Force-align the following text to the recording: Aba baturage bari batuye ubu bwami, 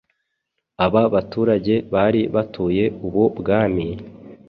Aba 0.85 1.01
baturage 1.13 1.75
bari 1.93 2.21
batuye 2.35 2.83
ubu 3.05 3.23
bwami, 3.39 3.87